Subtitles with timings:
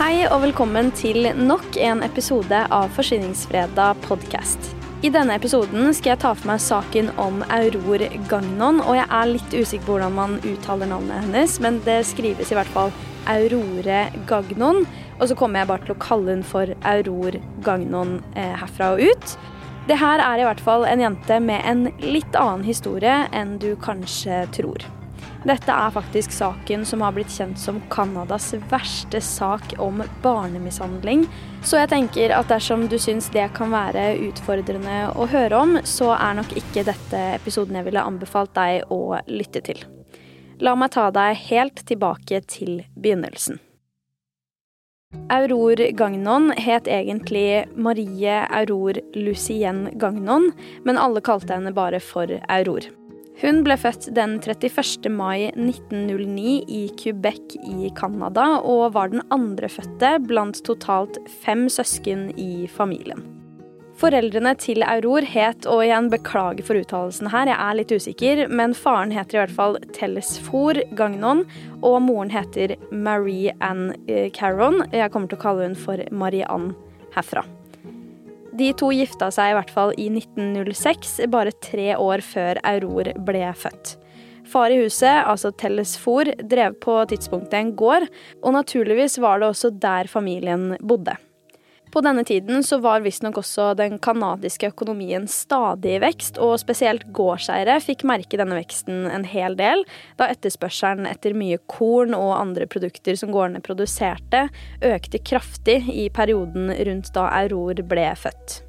[0.00, 4.70] Hei og velkommen til nok en episode av Forsyningsfredag podkast.
[5.04, 8.78] I denne episoden skal jeg ta for meg saken om Auror Gagnon.
[8.80, 12.56] Og jeg er litt usikker på hvordan man uttaler navnet hennes, men det skrives i
[12.56, 12.94] hvert fall
[13.28, 14.86] Aurore Gagnon.
[15.18, 17.36] Og så kommer jeg bare til å kalle hun for Auror
[17.66, 19.34] Gagnon eh, herfra og ut.
[19.90, 23.74] Det her er i hvert fall en jente med en litt annen historie enn du
[23.84, 24.88] kanskje tror.
[25.40, 31.24] Dette er faktisk saken som har blitt kjent som Canadas verste sak om barnemishandling.
[31.64, 36.12] Så jeg tenker at dersom du syns det kan være utfordrende å høre om, så
[36.18, 39.80] er nok ikke dette episoden jeg ville anbefalt deg å lytte til.
[40.60, 43.62] La meg ta deg helt tilbake til begynnelsen.
[45.32, 50.52] Auror Gagnon het egentlig Marie Auror Lucienne Gagnon,
[50.84, 52.92] men alle kalte henne bare for Auror.
[53.40, 55.08] Hun ble født den 31.
[55.08, 62.28] mai 1909 i Quebec i Canada, og var den andre fødte blant totalt fem søsken
[62.36, 63.22] i familien.
[64.00, 68.76] Foreldrene til Auror het, og igjen beklager for uttalelsen her, jeg er litt usikker, men
[68.76, 71.46] faren heter i hvert fall Tellesfor Gagnon,
[71.80, 74.82] og moren heter Marie Anne eh, Caron.
[74.92, 76.76] Jeg kommer til å kalle hun for Marianne
[77.16, 77.44] herfra.
[78.60, 83.46] De to gifta seg i hvert fall i 1906, bare tre år før Auror ble
[83.56, 83.94] født.
[84.50, 88.08] Far i huset, altså Tellesfor, drev på tidspunktet en gård,
[88.42, 91.14] og naturligvis var det også der familien bodde.
[91.90, 97.08] På denne tiden så var visstnok også den canadiske økonomien stadig i vekst, og spesielt
[97.16, 99.82] gårdseiere fikk merke denne veksten en hel del,
[100.20, 104.46] da etterspørselen etter mye korn og andre produkter som gårdene produserte,
[104.86, 108.60] økte kraftig i perioden rundt da Auror ble født.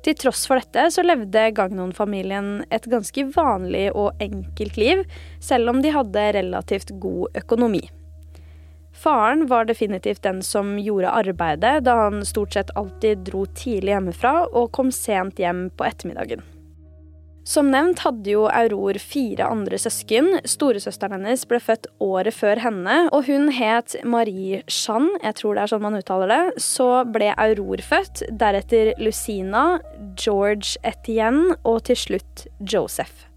[0.00, 5.04] Til tross for dette så levde Gagnon-familien et ganske vanlig og enkelt liv,
[5.44, 7.84] selv om de hadde relativt god økonomi.
[9.00, 14.34] Faren var definitivt den som gjorde arbeidet, da han stort sett alltid dro tidlig hjemmefra
[14.52, 16.44] og kom sent hjem på ettermiddagen.
[17.50, 20.28] Som nevnt hadde jo Auror fire andre søsken.
[20.46, 25.64] Storesøsteren hennes ble født året før henne, og hun het Marie Jeanne, jeg tror det
[25.64, 26.60] er sånn man uttaler det.
[26.60, 29.64] Så ble Auror født, deretter Lucina,
[30.20, 33.29] George Etienne og til slutt Joseph.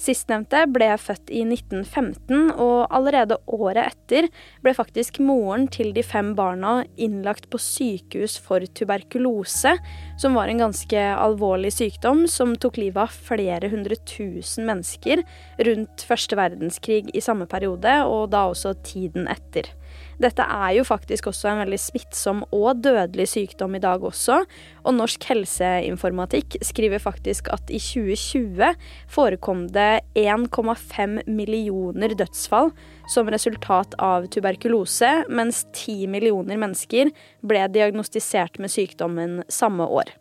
[0.00, 4.28] Sistnevnte ble født i 1915, og allerede året etter
[4.64, 9.74] ble faktisk moren til de fem barna innlagt på sykehus for tuberkulose,
[10.20, 15.20] som var en ganske alvorlig sykdom som tok livet av flere hundre tusen mennesker
[15.68, 19.68] rundt første verdenskrig i samme periode, og da også tiden etter.
[20.20, 24.42] Dette er jo faktisk også en veldig smittsom og dødelig sykdom i dag også,
[24.84, 28.74] og Norsk helseinformatikk skriver faktisk at i 2020
[29.08, 32.68] forekom det 1,5 millioner dødsfall
[33.08, 40.12] som resultat av tuberkulose, mens 10 millioner mennesker ble diagnostisert med sykdommen samme år.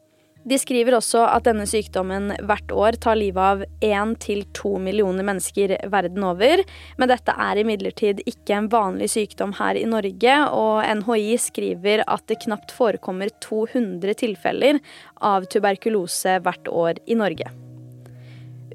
[0.48, 6.24] De skriver også at denne sykdommen hvert år tar livet av 1-2 millioner mennesker verden
[6.24, 6.64] over.
[6.98, 12.24] Men dette er imidlertid ikke en vanlig sykdom her i Norge, og NHI skriver at
[12.32, 14.80] det knapt forekommer 200 tilfeller
[15.20, 17.52] av tuberkulose hvert år i Norge.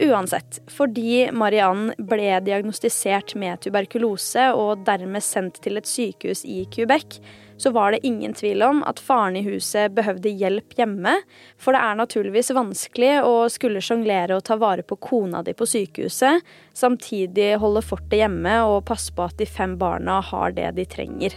[0.05, 7.21] Uansett, fordi Marianne ble diagnostisert med tuberkulose og dermed sendt til et sykehus i Quebec,
[7.57, 11.15] så var det ingen tvil om at faren i huset behøvde hjelp hjemme,
[11.61, 15.69] for det er naturligvis vanskelig å skulle sjonglere og ta vare på kona di på
[15.69, 16.45] sykehuset,
[16.75, 21.35] samtidig holde fortet hjemme og passe på at de fem barna har det de trenger.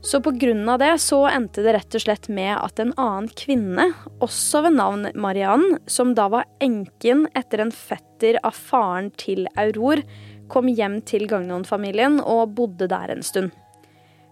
[0.00, 3.90] Så av det så endte det rett og slett med at en annen kvinne,
[4.24, 10.00] også ved navn Mariann, som da var enken etter en fetter av faren til Auror,
[10.48, 13.52] kom hjem til Gagnon-familien og bodde der en stund.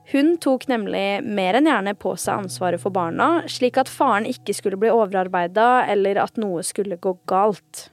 [0.08, 4.54] Hun tok nemlig mer enn gjerne på seg ansvaret for barna, slik at faren ikke
[4.56, 7.90] skulle bli overarbeida eller at noe skulle gå galt.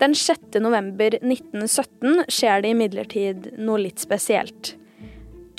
[0.00, 0.56] Den 6.
[0.64, 4.74] november 1917 skjer det imidlertid noe litt spesielt.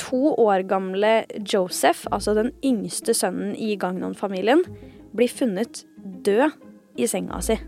[0.02, 1.14] To år gamle
[1.46, 4.66] Joseph, altså den yngste sønnen i Gagnon-familien,
[5.14, 5.84] blir funnet
[6.26, 6.58] død
[6.98, 7.60] i senga si.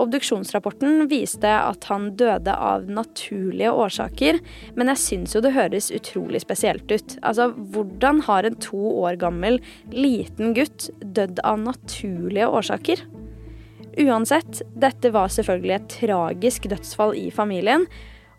[0.00, 4.40] Obduksjonsrapporten viste at han døde av naturlige årsaker,
[4.74, 7.14] men jeg syns jo det høres utrolig spesielt ut.
[7.22, 9.60] Altså, hvordan har en to år gammel
[9.94, 13.04] liten gutt dødd av naturlige årsaker?
[14.02, 17.86] Uansett, dette var selvfølgelig et tragisk dødsfall i familien,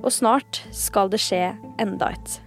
[0.04, 2.40] og snart skal det skje enda et.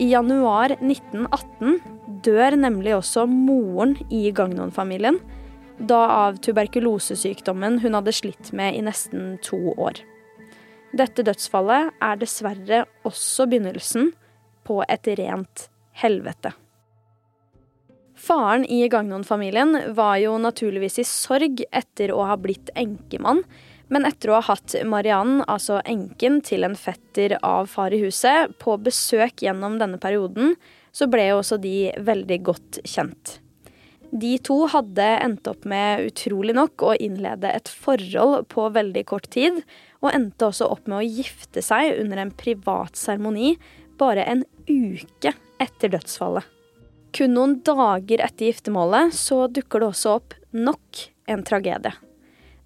[0.00, 5.20] I januar 1918 dør nemlig også moren i Gagnon-familien
[5.78, 10.00] da av tuberkulosesykdommen hun hadde slitt med i nesten to år.
[10.96, 14.12] Dette dødsfallet er dessverre også begynnelsen
[14.66, 15.66] på et rent
[16.00, 16.54] helvete.
[18.16, 23.42] Faren i Gagnon-familien var jo naturligvis i sorg etter å ha blitt enkemann,
[23.92, 28.56] men etter å ha hatt Mariann, altså enken til en fetter av far i huset,
[28.58, 30.56] på besøk gjennom denne perioden,
[30.96, 33.36] så ble jo også de veldig godt kjent.
[34.16, 39.28] De to hadde endt opp med, utrolig nok, å innlede et forhold på veldig kort
[39.34, 39.58] tid,
[40.00, 43.56] og endte også opp med å gifte seg under en privat seremoni
[44.00, 46.46] bare en uke etter dødsfallet.
[47.16, 51.94] Kun noen dager etter giftermålet så dukker det også opp nok en tragedie.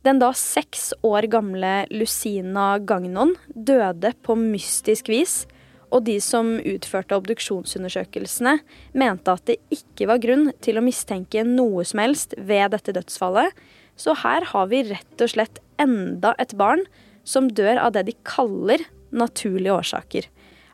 [0.06, 5.42] Den da seks år gamle Lucina Gagnon døde på mystisk vis
[5.90, 8.58] og de som utførte obduksjonsundersøkelsene,
[8.94, 13.54] mente at det ikke var grunn til å mistenke noe som helst ved dette dødsfallet.
[13.98, 16.86] Så her har vi rett og slett enda et barn
[17.26, 20.28] som dør av det de kaller naturlige årsaker.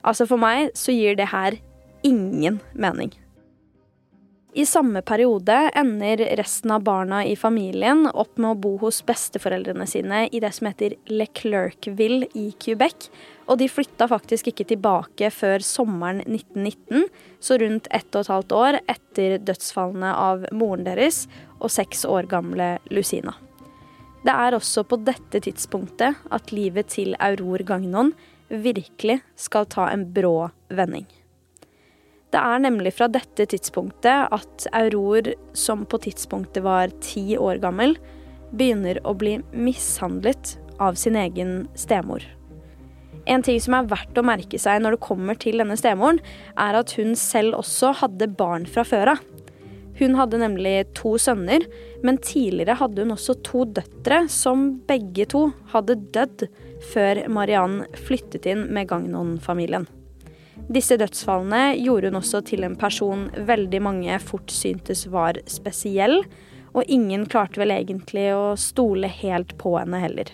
[0.06, 1.58] Altså For meg så gir det her
[2.06, 3.10] ingen mening.
[4.56, 9.84] I samme periode ender resten av barna i familien opp med å bo hos besteforeldrene
[9.84, 13.10] sine i det som heter Leclercville i Quebec,
[13.52, 17.04] og de flytta faktisk ikke tilbake før sommeren 1919,
[17.36, 21.26] så rundt ett og et halvt år etter dødsfallene av moren deres
[21.58, 23.36] og seks år gamle Lucina.
[24.24, 28.14] Det er også på dette tidspunktet at livet til Auror Gagnon
[28.48, 31.04] virkelig skal ta en brå vending.
[32.36, 37.94] Det er nemlig fra dette tidspunktet at Auror, som på tidspunktet var ti år gammel,
[38.52, 42.20] begynner å bli mishandlet av sin egen stemor.
[43.24, 46.20] En ting som er verdt å merke seg når det kommer til denne stemoren,
[46.60, 49.24] er at hun selv også hadde barn fra før av.
[49.96, 51.64] Hun hadde nemlig to sønner,
[52.04, 56.50] men tidligere hadde hun også to døtre som begge to hadde dødd
[56.92, 59.88] før Mariann flyttet inn med Gagnon-familien.
[60.66, 66.24] Disse dødsfallene gjorde hun også til en person veldig mange fort syntes var spesiell,
[66.76, 70.32] og ingen klarte vel egentlig å stole helt på henne heller.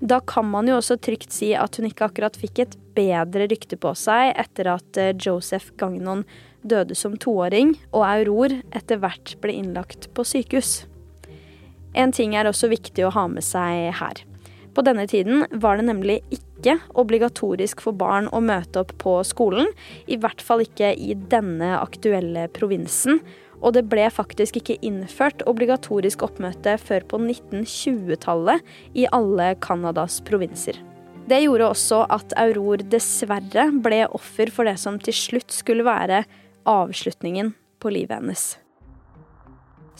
[0.00, 3.76] Da kan man jo også trygt si at hun ikke akkurat fikk et bedre rykte
[3.76, 6.24] på seg etter at eh, Joseph Gagnon
[6.64, 10.86] døde som toåring, og Auror etter hvert ble innlagt på sykehus.
[11.92, 14.24] En ting er også viktig å ha med seg her.
[14.72, 16.20] På denne tiden var det nemlig
[16.60, 19.70] ikke obligatorisk for barn å møte opp på skolen,
[20.06, 23.22] i hvert fall ikke i denne aktuelle provinsen.
[23.60, 28.64] Og det ble faktisk ikke innført obligatorisk oppmøte før på 1920-tallet
[28.96, 30.78] i alle Canadas provinser.
[31.28, 36.24] Det gjorde også at Auror dessverre ble offer for det som til slutt skulle være
[36.68, 38.48] avslutningen på livet hennes.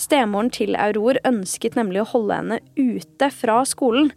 [0.00, 4.08] Stemoren til Auror ønsket nemlig å holde henne ute fra skolen,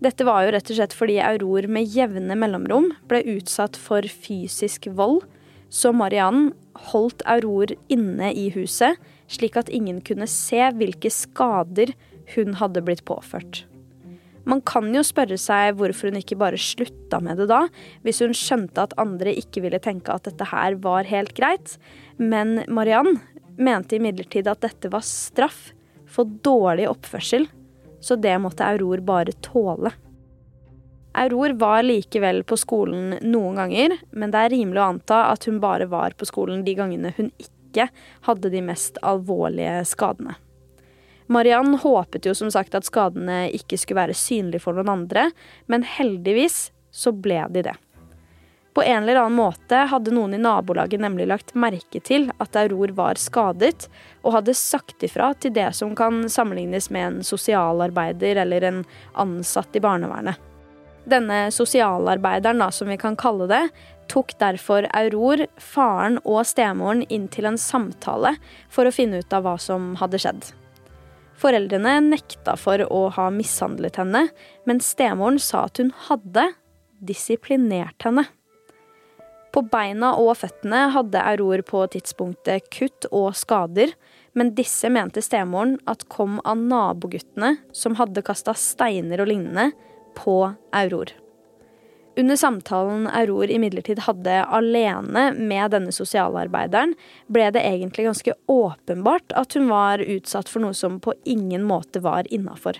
[0.00, 4.88] dette var jo rett og slett fordi Auror med jevne mellomrom ble utsatt for fysisk
[4.96, 5.22] vold,
[5.70, 6.50] så Mariann
[6.90, 8.96] holdt Auror inne i huset,
[9.30, 11.92] slik at ingen kunne se hvilke skader
[12.34, 13.66] hun hadde blitt påført.
[14.48, 17.66] Man kan jo spørre seg hvorfor hun ikke bare slutta med det da,
[18.02, 21.76] hvis hun skjønte at andre ikke ville tenke at dette her var helt greit,
[22.16, 23.20] men Mariann
[23.60, 25.74] mente imidlertid at dette var straff
[26.10, 27.46] for dårlig oppførsel
[28.00, 29.92] så det måtte Auror bare tåle.
[31.12, 35.58] Auror var likevel på skolen noen ganger, men det er rimelig å anta at hun
[35.62, 37.88] bare var på skolen de gangene hun ikke
[38.28, 40.36] hadde de mest alvorlige skadene.
[41.30, 45.28] Mariann håpet jo som sagt at skadene ikke skulle være synlige for noen andre,
[45.70, 47.76] men heldigvis så ble de det.
[48.74, 52.92] På en eller annen måte hadde noen i nabolaget nemlig lagt merke til at Auror
[52.94, 53.88] var skadet,
[54.22, 58.84] og hadde sagt ifra til det som kan sammenlignes med en sosialarbeider eller en
[59.18, 60.38] ansatt i barnevernet.
[61.10, 63.64] Denne sosialarbeideren, da, som vi kan kalle det,
[64.10, 68.36] tok derfor Auror, faren og stemoren inn til en samtale
[68.70, 70.50] for å finne ut av hva som hadde skjedd.
[71.40, 74.26] Foreldrene nekta for å ha mishandlet henne,
[74.68, 76.50] men stemoren sa at hun hadde
[77.00, 78.26] disiplinert henne.
[79.50, 83.94] På beina og føttene hadde Auror på tidspunktet kutt og skader,
[84.38, 89.72] men disse mente stemoren at kom av naboguttene som hadde kasta steiner og lignende
[90.18, 90.36] på
[90.76, 91.10] Auror.
[92.18, 96.94] Under samtalen Auror imidlertid hadde alene med denne sosialarbeideren,
[97.30, 102.02] ble det egentlig ganske åpenbart at hun var utsatt for noe som på ingen måte
[102.04, 102.78] var innafor.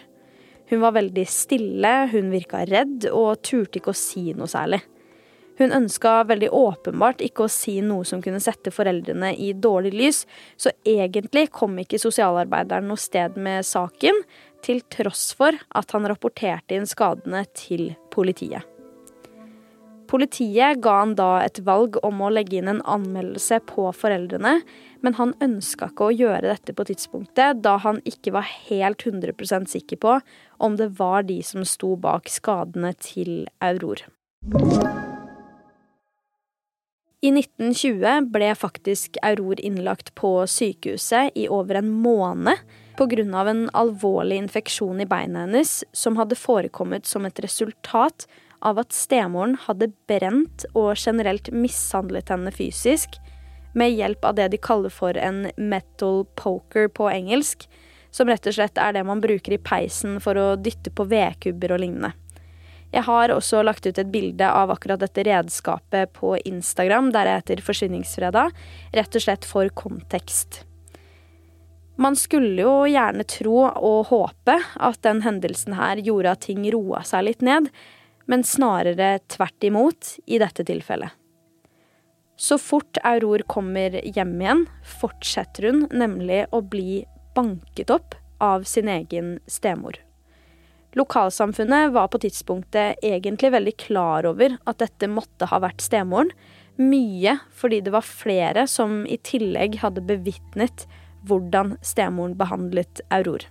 [0.71, 4.83] Hun var veldig stille, hun virka redd og turte ikke å si noe særlig.
[5.61, 10.21] Hun ønska veldig åpenbart ikke å si noe som kunne sette foreldrene i dårlig lys,
[10.57, 14.23] så egentlig kom ikke sosialarbeideren noe sted med saken,
[14.65, 18.65] til tross for at han rapporterte inn skadene til politiet.
[20.11, 24.57] Politiet ga han da et valg om å legge inn en anmeldelse på foreldrene,
[25.05, 29.71] men han ønska ikke å gjøre dette på tidspunktet, da han ikke var helt 100%
[29.77, 30.17] sikker på
[30.59, 34.09] om det var de som sto bak skadene til Auror.
[37.23, 42.57] I 1920 ble faktisk Auror innlagt på sykehuset i over en måned
[42.97, 43.41] pga.
[43.51, 48.27] en alvorlig infeksjon i beina hennes som hadde forekommet som et resultat
[48.61, 53.21] av at stemoren hadde brent og generelt mishandlet henne fysisk
[53.75, 57.69] med hjelp av det de kaller for en metal poker på engelsk,
[58.11, 61.77] som rett og slett er det man bruker i peisen for å dytte på vedkubber
[61.77, 62.15] og lignende.
[62.91, 67.43] Jeg har også lagt ut et bilde av akkurat dette redskapet på Instagram, der jeg
[67.43, 68.51] heter Forsvinningsfredag,
[68.97, 70.65] rett og slett for kontekst.
[72.01, 77.05] Man skulle jo gjerne tro og håpe at den hendelsen her gjorde at ting roa
[77.07, 77.69] seg litt ned,
[78.31, 81.13] men snarere tvert imot i dette tilfellet.
[82.41, 84.63] Så fort Auror kommer hjem igjen,
[85.01, 87.03] fortsetter hun nemlig å bli
[87.37, 90.01] banket opp av sin egen stemor.
[90.99, 96.33] Lokalsamfunnet var på tidspunktet egentlig veldig klar over at dette måtte ha vært stemoren.
[96.81, 100.87] Mye fordi det var flere som i tillegg hadde bevitnet
[101.29, 103.45] hvordan stemoren behandlet Auror.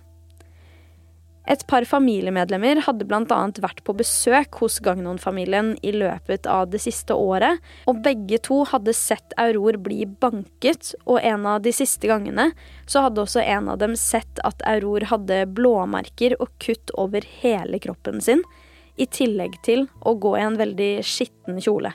[1.50, 3.38] Et par familiemedlemmer hadde bl.a.
[3.58, 7.58] vært på besøk hos Gagnon-familien i løpet av det siste året,
[7.90, 12.52] og begge to hadde sett Auror bli banket, og en av de siste gangene
[12.86, 17.82] så hadde også en av dem sett at Auror hadde blåmerker og kutt over hele
[17.82, 18.44] kroppen sin,
[18.94, 21.90] i tillegg til å gå i en veldig skitten kjole.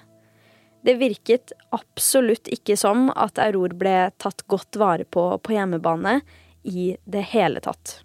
[0.86, 6.20] Det virket absolutt ikke som at Auror ble tatt godt vare på på hjemmebane
[6.68, 8.02] i det hele tatt.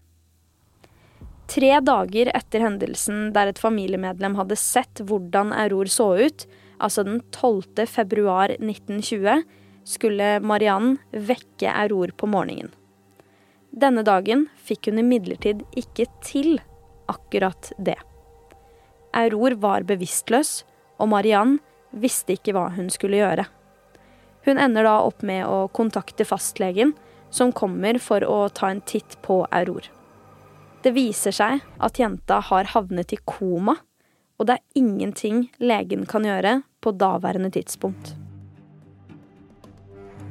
[1.50, 6.44] Tre dager etter hendelsen der et familiemedlem hadde sett hvordan Auror så ut,
[6.78, 7.88] altså den 12.
[7.90, 9.42] februar 1920,
[9.82, 12.70] skulle Mariann vekke Auror på morgenen.
[13.70, 16.60] Denne dagen fikk hun imidlertid ikke til
[17.10, 17.98] akkurat det.
[19.10, 20.60] Auror var bevisstløs,
[21.02, 21.58] og Mariann
[21.90, 23.50] visste ikke hva hun skulle gjøre.
[24.46, 26.94] Hun ender da opp med å kontakte fastlegen,
[27.30, 29.90] som kommer for å ta en titt på Auror.
[30.80, 33.76] Det viser seg at jenta har havnet i koma,
[34.40, 38.14] og det er ingenting legen kan gjøre på daværende tidspunkt.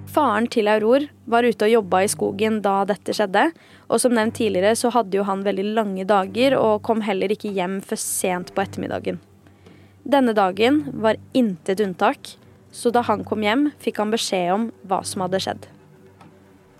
[0.10, 3.51] Faren til Auror var ute og jobba i skogen da dette skjedde,
[3.94, 7.51] og som nevnt tidligere så hadde jo han veldig lange dager og kom heller ikke
[7.53, 9.20] hjem før sent på ettermiddagen.
[10.10, 12.32] Denne dagen var intet unntak,
[12.74, 15.70] så da han kom hjem, fikk han beskjed om hva som hadde skjedd.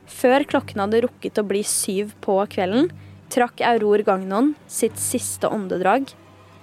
[0.10, 2.90] Før klokken hadde rukket å bli syv på kvelden,
[3.30, 6.12] trakk Auror Gagnon sitt siste åndedrag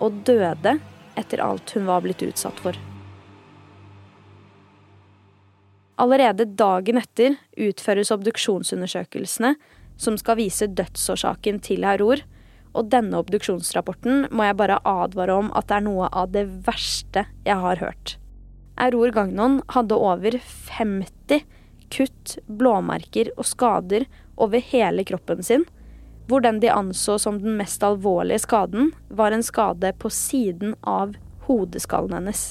[0.02, 0.76] og døde
[1.16, 2.76] etter alt hun var blitt utsatt for.
[5.96, 9.54] Allerede dagen etter utføres obduksjonsundersøkelsene
[9.96, 12.20] som skal vise dødsårsaken til Auror,
[12.76, 17.24] og denne obduksjonsrapporten må jeg bare advare om at det er noe av det verste
[17.46, 18.18] jeg har hørt.
[18.76, 20.36] Auror Gagnon hadde over
[20.68, 21.46] 50
[21.94, 24.04] kutt, blåmerker og skader
[24.36, 25.64] over hele kroppen sin,
[26.26, 31.14] hvor den de anså som den mest alvorlige skaden, var en skade på siden av
[31.46, 32.48] hodeskallen hennes.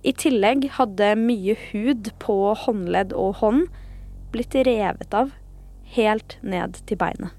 [0.00, 3.66] I tillegg hadde mye hud på håndledd og hånd
[4.32, 5.34] blitt revet av
[5.96, 7.34] helt ned til beinet.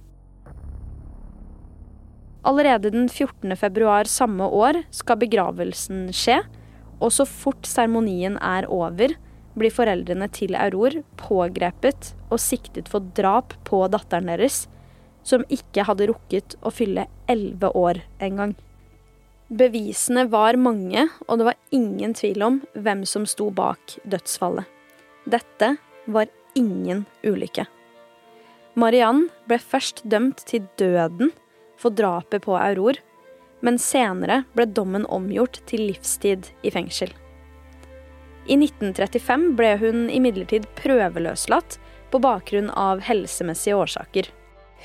[2.46, 3.54] Allerede den 14.
[3.58, 6.40] februar samme år skal begravelsen skje,
[7.02, 9.14] og så fort seremonien er over,
[9.58, 14.64] blir foreldrene til Auror pågrepet og siktet for drap på datteren deres,
[15.24, 18.56] som ikke hadde rukket å fylle elleve år engang.
[19.52, 24.66] Bevisene var mange, og det var ingen tvil om hvem som sto bak dødsfallet.
[25.28, 25.76] Dette
[26.08, 27.68] var ingen ulykke.
[28.80, 31.34] Mariann ble først dømt til døden
[31.80, 32.96] for drapet på Auror,
[33.62, 37.12] men senere ble dommen omgjort til livstid i fengsel.
[38.48, 41.78] I 1935 ble hun imidlertid prøveløslatt
[42.12, 44.32] på bakgrunn av helsemessige årsaker.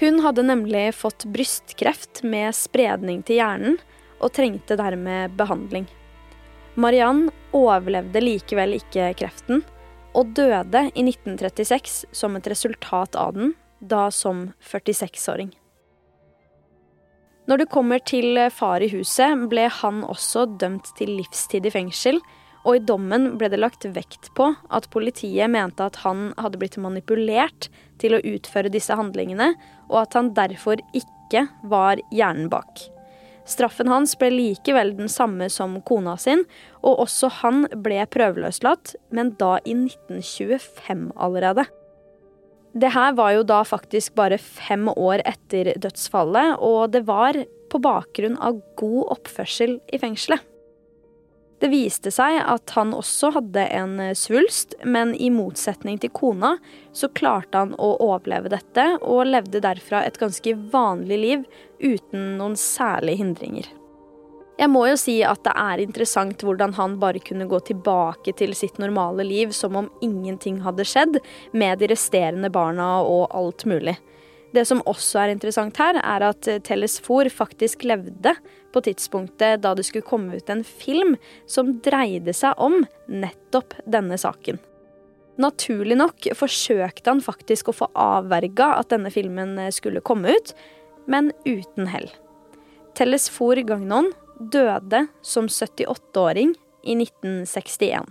[0.00, 3.78] Hun hadde nemlig fått brystkreft med spredning til hjernen,
[4.20, 5.86] og trengte dermed behandling.
[6.76, 9.62] Mariann overlevde likevel ikke kreften,
[10.16, 15.52] og døde i 1936 som et resultat av den, da som 46-åring.
[17.46, 22.18] Når det kommer til far i huset, ble han også dømt til livstid i fengsel,
[22.66, 26.78] og i dommen ble det lagt vekt på at politiet mente at han hadde blitt
[26.82, 27.68] manipulert
[28.02, 29.52] til å utføre disse handlingene,
[29.86, 32.88] og at han derfor ikke var hjernen bak.
[33.46, 36.42] Straffen hans ble likevel den samme som kona sin,
[36.82, 41.68] og også han ble prøveløslatt, men da i 1925 allerede.
[42.76, 47.38] Det her var jo da faktisk bare fem år etter dødsfallet, og det var
[47.70, 50.42] på bakgrunn av god oppførsel i fengselet.
[51.56, 56.56] Det viste seg at han også hadde en eh, svulst, men i motsetning til kona
[56.92, 61.48] så klarte han å overleve dette, og levde derfra et ganske vanlig liv
[61.80, 63.72] uten noen særlige hindringer.
[64.56, 68.54] Jeg må jo si at det er interessant hvordan han bare kunne gå tilbake til
[68.56, 71.18] sitt normale liv som om ingenting hadde skjedd,
[71.52, 73.98] med de resterende barna og alt mulig.
[74.56, 78.32] Det som også er interessant her, er at Telesfor faktisk levde
[78.72, 81.16] på tidspunktet da det skulle komme ut en film
[81.50, 84.60] som dreide seg om nettopp denne saken.
[85.36, 90.54] Naturlig nok forsøkte han faktisk å få avverga at denne filmen skulle komme ut,
[91.04, 92.08] men uten hell.
[92.96, 98.08] Telesfor Gagnon døde som 78-åring i 1961.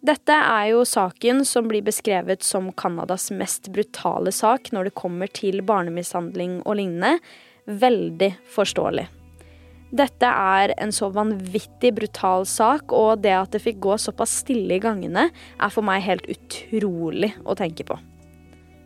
[0.00, 5.28] Dette er jo saken som blir beskrevet som Canadas mest brutale sak når det kommer
[5.28, 7.18] til barnemishandling og lignende.
[7.68, 9.04] Veldig forståelig.
[9.90, 14.78] Dette er en så vanvittig brutal sak, og det at det fikk gå såpass stille
[14.78, 17.98] i gangene, er for meg helt utrolig å tenke på.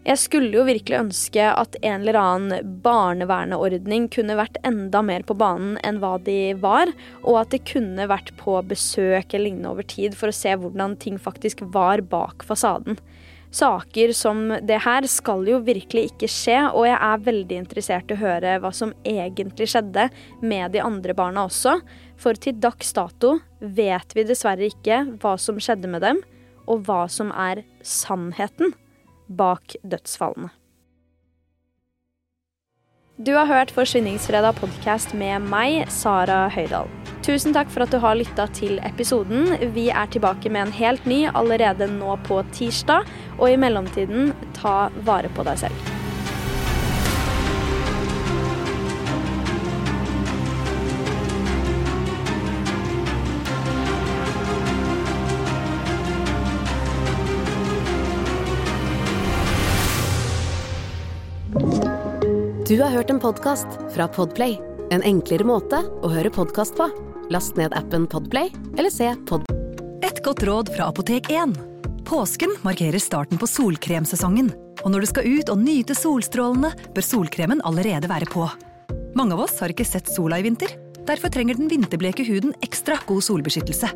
[0.05, 5.37] Jeg skulle jo virkelig ønske at en eller annen barneverneordning kunne vært enda mer på
[5.41, 6.93] banen enn hva de var,
[7.23, 10.99] og at det kunne vært på besøk eller lignende over tid for å se hvordan
[11.01, 13.01] ting faktisk var bak fasaden.
[13.55, 18.19] Saker som det her skal jo virkelig ikke skje, og jeg er veldig interessert i
[18.19, 20.11] å høre hva som egentlig skjedde
[20.45, 21.79] med de andre barna også,
[22.21, 26.21] for til dags dato vet vi dessverre ikke hva som skjedde med dem,
[26.69, 28.75] og hva som er sannheten
[29.27, 30.51] bak dødsfallene.
[33.15, 36.91] Du har hørt Forsvinningsfredag podkast med meg, Sara Høydahl.
[37.23, 39.55] Tusen takk for at du har lytta til episoden.
[39.77, 43.07] Vi er tilbake med en helt ny allerede nå på tirsdag,
[43.39, 46.04] og i mellomtiden, ta vare på deg selv.
[62.75, 64.57] Du har hørt en podkast fra Podplay.
[64.91, 66.89] En enklere måte å høre podkast på.
[67.31, 69.45] Last ned appen Podplay eller se Pod...
[70.03, 71.55] Et godt råd fra Apotek 1.
[72.03, 74.51] Påsken markerer starten på solkremsesongen.
[74.83, 78.51] Og når du skal ut og nyte solstrålene, bør solkremen allerede være på.
[79.15, 80.75] Mange av oss har ikke sett sola i vinter.
[81.07, 83.95] Derfor trenger den vinterbleke huden ekstra god solbeskyttelse.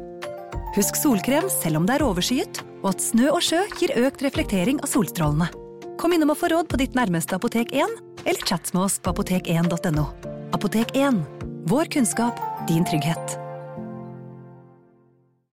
[0.79, 4.79] Husk solkrem selv om det er overskyet, og at snø og sjø gir økt reflektering
[4.79, 5.51] av solstrålene.
[5.99, 9.11] Kom innom og få råd på ditt nærmeste Apotek 1, eller chat med oss på
[9.11, 10.05] apotek1.no.
[10.53, 11.15] Apotek 1
[11.65, 12.35] vår kunnskap,
[12.69, 13.48] din trygghet.